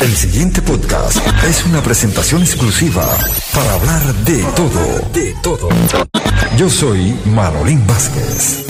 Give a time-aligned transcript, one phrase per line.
[0.00, 3.06] El siguiente podcast es una presentación exclusiva
[3.54, 5.68] para hablar de todo, de todo.
[6.58, 8.66] Yo soy Manolín Vázquez.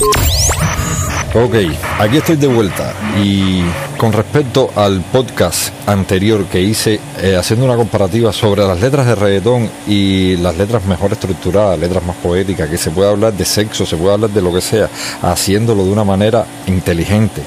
[1.33, 1.55] Ok,
[1.99, 3.63] aquí estoy de vuelta y
[3.97, 9.15] con respecto al podcast anterior que hice eh, haciendo una comparativa sobre las letras de
[9.15, 13.85] reggaetón y las letras mejor estructuradas, letras más poéticas, que se puede hablar de sexo,
[13.85, 14.89] se puede hablar de lo que sea,
[15.21, 17.41] haciéndolo de una manera inteligente.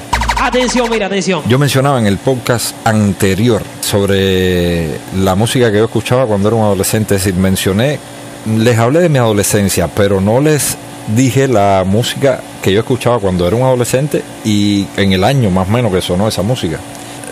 [0.49, 1.43] Atención, mira, atención.
[1.47, 6.63] Yo mencionaba en el podcast anterior sobre la música que yo escuchaba cuando era un
[6.63, 7.99] adolescente, es decir, mencioné,
[8.57, 10.75] les hablé de mi adolescencia, pero no les
[11.15, 15.67] dije la música que yo escuchaba cuando era un adolescente y en el año más
[15.67, 16.79] o menos que sonó esa música.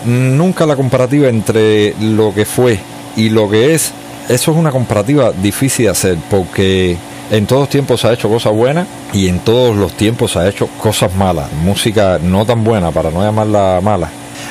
[0.04, 2.78] Nunca la comparativa entre lo que fue
[3.16, 3.90] y lo que es,
[4.28, 6.96] eso es una comparativa difícil de hacer porque
[7.30, 11.14] en todos tiempos ha hecho cosas buenas y en todos los tiempos ha hecho cosas
[11.14, 14.08] malas, música no tan buena para no llamarla mala.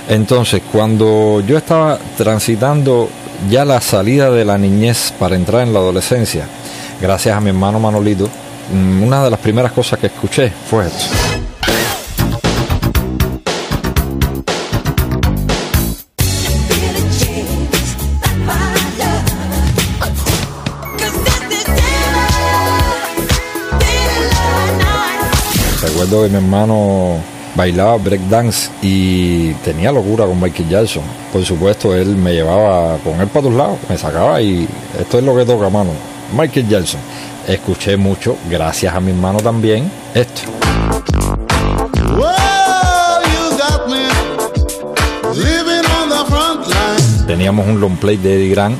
[0.09, 3.09] Entonces, cuando yo estaba transitando
[3.49, 6.47] ya la salida de la niñez para entrar en la adolescencia,
[7.01, 8.29] gracias a mi hermano Manolito,
[8.71, 11.26] Mm, una de las primeras cosas que escuché fue esto.
[25.97, 27.15] Recuerdo que mi hermano
[27.55, 31.01] bailaba breakdance y tenía locura con Michael Jackson.
[31.33, 34.67] Por supuesto, él me llevaba con él para todos lados, me sacaba y
[34.99, 35.89] esto es lo que toca, mano.
[36.37, 36.99] Michael Jackson
[37.47, 40.41] escuché mucho, gracias a mi hermano también, esto.
[47.25, 48.77] Teníamos un long play de Eddie Grant,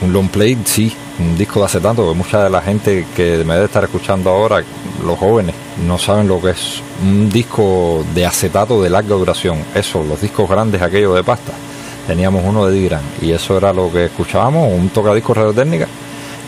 [0.00, 3.44] un long play, sí, un disco de hace tanto, que mucha de la gente que
[3.44, 4.64] me debe estar escuchando ahora,
[5.04, 5.54] los jóvenes,
[5.86, 9.58] no saben lo que es un disco de acetato de larga duración.
[9.74, 11.52] Eso, los discos grandes, aquellos de pasta.
[12.06, 15.86] Teníamos uno de Eddie Grant y eso era lo que escuchábamos, un tocadisco radiotécnica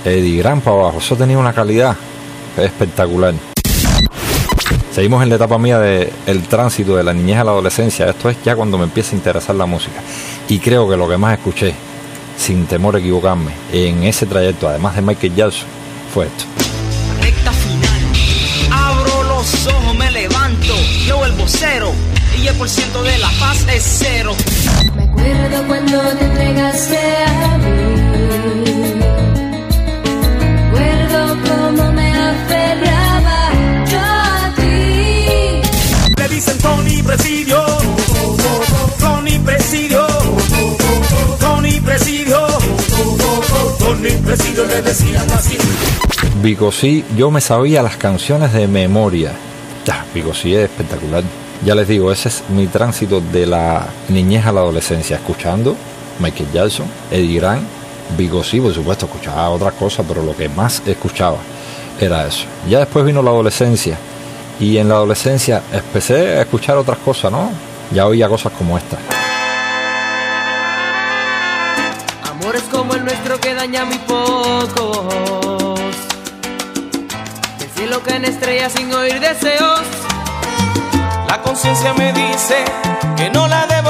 [0.04, 0.98] Eddie Gran para abajo.
[0.98, 1.96] Eso tenía una calidad
[2.56, 3.34] espectacular.
[4.92, 8.08] Seguimos en la etapa mía del el tránsito de la niñez a la adolescencia.
[8.08, 10.00] Esto es ya cuando me empieza a interesar la música.
[10.48, 11.74] Y creo que lo que más escuché,
[12.36, 15.68] sin temor a equivocarme, en ese trayecto, además de Michael Jackson,
[16.12, 16.71] fue esto.
[19.42, 20.72] Los ojos, me levanto.
[21.04, 21.92] Yo el vocero.
[22.40, 24.36] Y el por ciento de la paz es cero.
[24.94, 27.92] Me acuerdo cuando te entregaste a mí
[31.48, 33.50] como me aferraba
[33.90, 35.60] yo a ti.
[36.16, 37.64] Le dicen Tony Presidio,
[39.00, 40.06] Tony Presidio,
[41.40, 42.51] Tony Presidio,
[46.72, 49.32] Sí, yo me sabía las canciones de memoria.
[49.86, 51.22] Ya, sí es espectacular.
[51.64, 55.76] Ya les digo, ese es mi tránsito de la niñez a la adolescencia, escuchando
[56.18, 57.62] Michael Jackson, Eddie Grant,
[58.16, 61.36] Vigo sí, por supuesto, escuchaba otras cosas, pero lo que más escuchaba
[62.00, 62.44] era eso.
[62.68, 63.96] Ya después vino la adolescencia
[64.58, 67.50] y en la adolescencia empecé a escuchar otras cosas, ¿no?
[67.92, 68.98] Ya oía cosas como esta.
[72.52, 75.80] Amores como el nuestro que daña muy pocos.
[77.58, 79.80] El cielo cae en estrellas sin oír deseos.
[81.28, 82.62] La conciencia me dice
[83.16, 83.81] que no la debo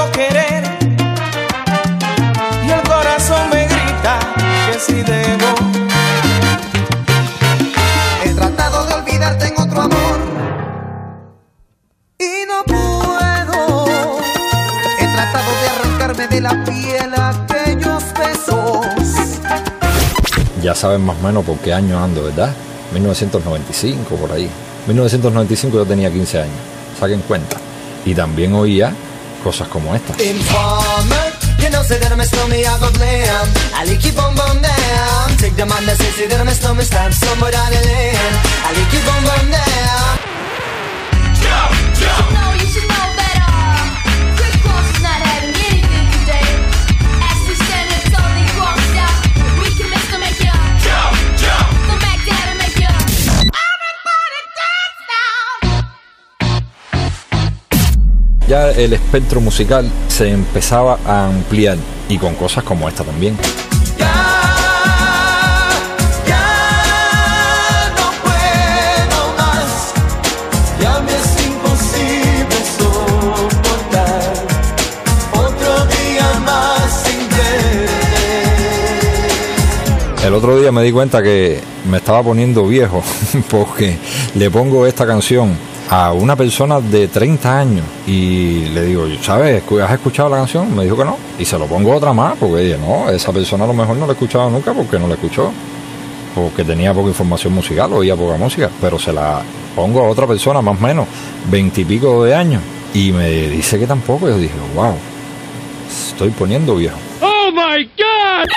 [20.63, 22.53] Ya saben más o menos por qué año ando, ¿verdad?
[22.93, 24.49] 1995, por ahí.
[24.87, 26.55] 1995 yo tenía 15 años,
[26.97, 27.57] saquen cuenta.
[28.05, 28.93] Y también oía
[29.43, 30.17] cosas como estas.
[58.53, 61.75] Ya el espectro musical se empezaba a ampliar
[62.07, 63.35] y con cosas como esta también.
[80.23, 81.59] El otro día me di cuenta que
[81.89, 83.01] me estaba poniendo viejo
[83.49, 83.97] porque
[84.35, 85.57] le pongo esta canción
[85.89, 89.63] a una persona de 30 años y le digo, ¿sabes?
[89.81, 90.75] ¿Has escuchado la canción?
[90.75, 91.17] Me dijo que no.
[91.37, 94.05] Y se lo pongo otra más porque dije, no, esa persona a lo mejor no
[94.05, 95.51] la he escuchado nunca porque no la escuchó.
[96.33, 99.41] Porque tenía poca información musical, oía poca música, pero se la
[99.75, 101.07] pongo a otra persona más o menos,
[101.49, 104.27] veintipico de años, y me dice que tampoco.
[104.27, 104.95] Yo dije, wow,
[105.87, 106.97] estoy poniendo viejo.
[107.21, 108.47] Oh my god!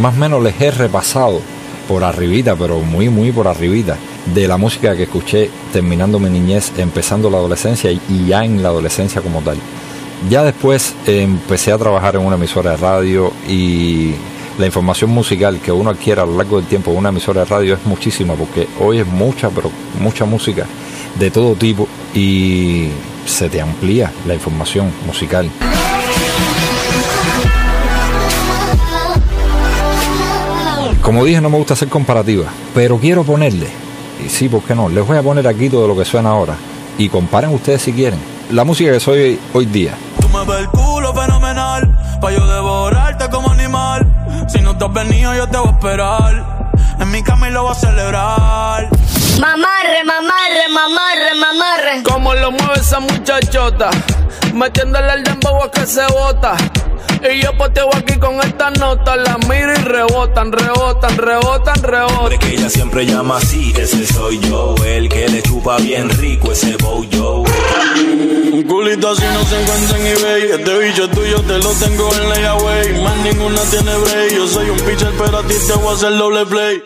[0.00, 1.42] más o menos les he repasado
[1.90, 3.96] por arribita, pero muy, muy por arribita,
[4.32, 8.68] de la música que escuché terminando mi niñez, empezando la adolescencia y ya en la
[8.68, 9.58] adolescencia como tal.
[10.28, 14.12] Ya después empecé a trabajar en una emisora de radio y
[14.56, 17.46] la información musical que uno adquiere a lo largo del tiempo en una emisora de
[17.46, 20.66] radio es muchísima porque hoy es mucha, pero mucha música
[21.18, 22.86] de todo tipo y
[23.26, 25.50] se te amplía la información musical.
[31.10, 33.66] Como dije, no me gusta hacer comparativas, pero quiero ponerle,
[34.24, 34.88] y sí, ¿por qué no?
[34.88, 36.54] Les voy a poner aquí todo lo que suena ahora.
[36.98, 38.20] Y comparen ustedes si quieren.
[38.52, 39.96] La música que soy hoy día.
[40.20, 44.06] Tú me ves el culo fenomenal, pa' yo devorarte como animal.
[44.48, 46.70] Si no te has venido, yo te voy a esperar.
[47.00, 48.88] En mi cama y lo voy a celebrar.
[49.40, 52.02] Mamarre, mamarre, mamarre, mamarre.
[52.04, 53.90] Como lo mueve esa muchachota,
[54.54, 56.54] metiéndole el dembow a que se bota.
[57.22, 62.18] Y yo poteo aquí con esta nota, la miro y rebotan, rebotan, rebotan, rebotan.
[62.18, 66.52] Hombre que ella siempre llama así, ese soy yo, el que le chupa bien rico
[66.52, 67.44] ese bow yo.
[68.52, 70.42] Un culito así no se encuentra en eBay.
[70.58, 73.02] Este bicho es tuyo, te lo tengo en layaway.
[73.02, 74.34] Más ninguna tiene break.
[74.34, 76.82] Yo soy un pitcher, pero a ti te voy a hacer doble play.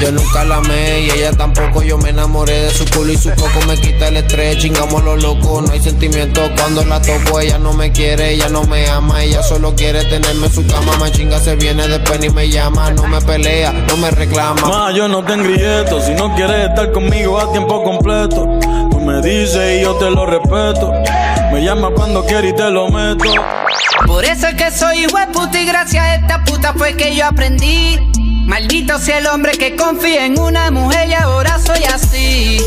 [0.00, 1.82] Yo nunca la amé y ella tampoco.
[1.82, 4.58] Yo me enamoré de su culo y su coco me quita el estrés.
[4.58, 7.40] Chingamos los locos, no hay sentimiento cuando la toco.
[7.40, 9.22] Ella no me quiere, ella no me ama.
[9.22, 10.96] Ella solo quiere tenerme en su cama.
[11.02, 12.90] Me chinga, se viene después ni me llama.
[12.90, 14.60] No me pelea, no me reclama.
[14.68, 16.00] Ma, yo no te engrilleto.
[16.00, 18.58] Si no quieres estar conmigo a tiempo completo,
[18.90, 20.92] tú me dices y yo te lo respeto.
[21.52, 23.24] Me llama cuando quieres y te lo meto.
[24.06, 27.14] Por eso es que soy hijo de puta y gracias a esta puta fue que
[27.14, 28.15] yo aprendí.
[28.46, 32.58] Maldito sea el hombre que confía en una mujer y ahora soy así.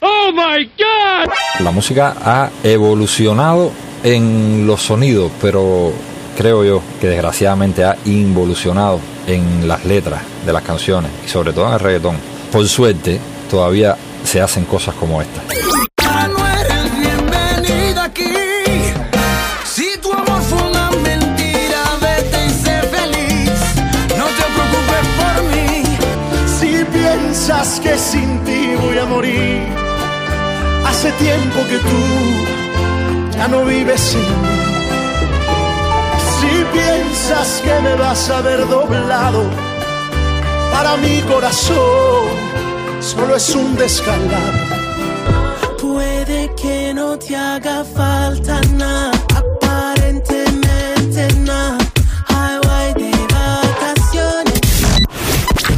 [0.00, 1.30] Oh my god!
[1.62, 3.70] La música ha evolucionado
[4.02, 5.92] en los sonidos, pero
[6.38, 11.68] creo yo que desgraciadamente ha involucionado en las letras de las canciones y sobre todo
[11.68, 12.16] en el reggaetón.
[12.50, 13.20] Por suerte,
[13.50, 15.42] todavía se hacen cosas como esta.
[31.00, 34.48] Hace tiempo que tú ya no vives en mí.
[36.36, 39.44] Si piensas que me vas a ver doblado,
[40.70, 42.28] para mi corazón
[43.00, 44.76] solo es un descalabro.
[45.80, 49.12] Puede que no te haga falta nada,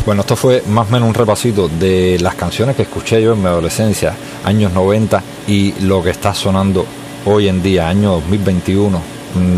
[0.04, 3.40] Bueno, esto fue más o menos un repasito de las canciones que escuché yo en
[3.40, 4.14] mi adolescencia,
[4.44, 6.84] años 90, y lo que está sonando
[7.25, 9.00] hoy en día, año 2021.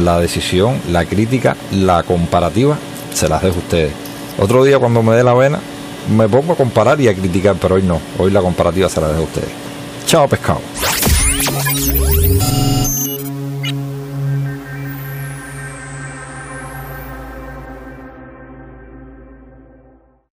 [0.05, 2.76] La decisión, la crítica, la comparativa,
[3.12, 3.93] se las dejo a ustedes.
[4.38, 5.61] Otro día cuando me dé la vena,
[6.14, 7.99] me pongo a comparar y a criticar, pero hoy no.
[8.19, 9.50] Hoy la comparativa se la dejo a ustedes.
[10.06, 10.61] Chao pescado.